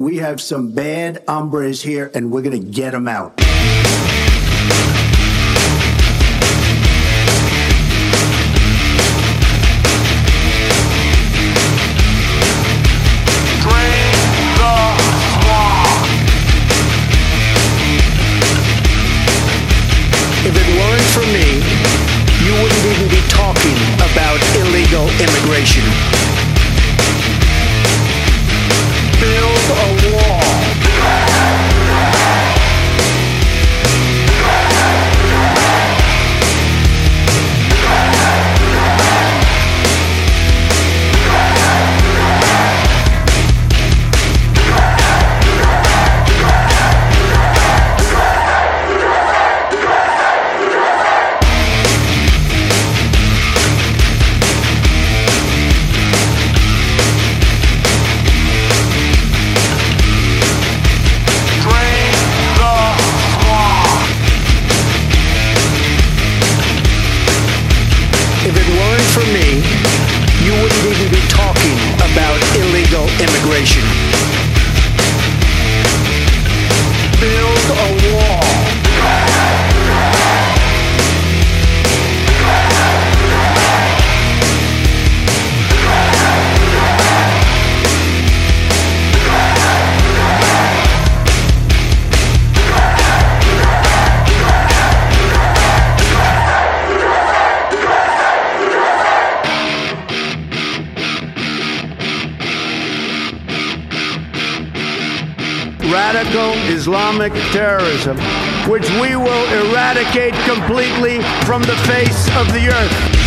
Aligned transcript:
We 0.00 0.16
have 0.16 0.40
some 0.40 0.72
bad 0.72 1.22
hombres 1.28 1.82
here, 1.82 2.10
and 2.14 2.32
we're 2.32 2.40
going 2.40 2.58
to 2.58 2.66
get 2.66 2.92
them 2.92 3.06
out. 3.06 3.34
If 25.20 26.09
Radical 105.90 106.52
Islamic 106.72 107.32
terrorism, 107.50 108.16
which 108.70 108.88
we 109.00 109.16
will 109.16 109.70
eradicate 109.72 110.34
completely 110.46 111.20
from 111.44 111.62
the 111.62 111.76
face 111.86 112.28
of 112.36 112.46
the 112.52 112.68
earth. 112.68 113.19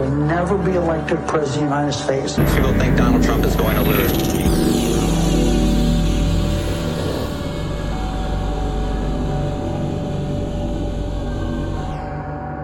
Will 0.00 0.10
never 0.10 0.56
be 0.56 0.72
elected 0.72 1.18
president 1.28 1.46
of 1.46 1.52
the 1.52 1.60
United 1.60 1.92
States. 1.92 2.54
People 2.56 2.72
think 2.74 2.96
Donald 2.96 3.22
Trump 3.22 3.44
is 3.44 3.54
going 3.54 3.76
to 3.76 3.82
lose. 3.82 4.12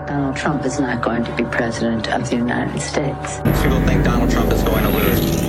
Donald 0.09 0.37
Trump 0.37 0.65
is 0.65 0.81
not 0.81 1.03
going 1.03 1.25
to 1.25 1.37
be 1.37 1.45
president 1.45 2.09
of 2.09 2.29
the 2.31 2.37
United 2.37 2.81
States. 2.81 3.37
People 3.63 3.83
think 3.83 4.03
Donald 4.03 4.31
Trump 4.31 4.51
is 4.51 4.63
going 4.63 4.83
to 4.85 4.91
lose. 4.91 5.46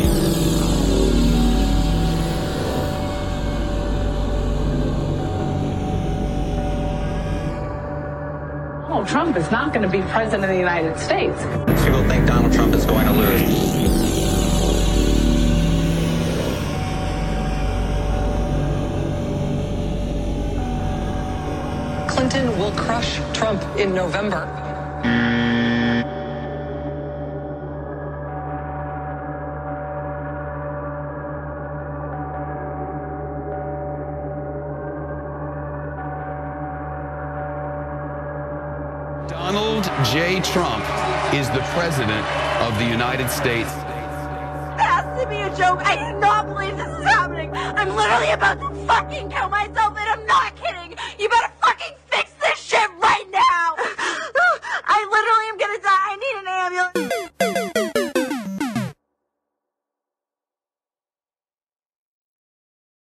Donald 9.08 9.34
Trump 9.34 9.38
is 9.38 9.52
not 9.52 9.74
going 9.74 9.84
to 9.84 9.90
be 9.90 10.02
president 10.12 10.44
of 10.44 10.50
the 10.50 10.58
United 10.58 11.00
States. 11.00 11.42
People 11.86 12.04
think 12.10 12.28
Donald 12.28 12.52
Trump 12.52 12.76
is 12.76 12.86
going 12.86 13.06
to 13.06 13.14
lose. 13.14 13.42
Clinton 22.12 22.60
will 22.60 22.72
crush 22.72 23.22
Trump 23.34 23.64
in 23.80 23.96
November. 23.96 24.46
Donald 39.28 39.84
J. 40.06 40.40
Trump 40.40 40.86
is 41.34 41.50
the 41.50 41.60
President 41.76 42.26
of 42.64 42.78
the 42.80 42.86
United 42.86 43.30
States. 43.30 43.70
has 44.80 45.22
to 45.22 45.28
be 45.28 45.36
a 45.36 45.50
joke. 45.50 45.82
I 45.84 46.12
do 46.12 46.18
not 46.20 46.48
believe 46.48 46.78
this 46.78 46.88
is 46.88 47.04
happening. 47.04 47.52
I'm 47.54 47.94
literally 47.94 48.32
about 48.32 48.60
to 48.60 48.74
fucking 48.86 49.30
kill 49.30 49.50
myself, 49.50 49.98
and 49.98 50.10
I'm 50.10 50.26
not 50.26 50.56
kidding. 50.56 50.98
You 51.20 51.28
better 51.28 51.52